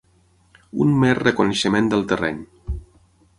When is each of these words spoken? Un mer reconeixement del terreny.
Un 0.85 0.95
mer 1.03 1.11
reconeixement 1.25 1.93
del 1.93 2.07
terreny. 2.13 2.41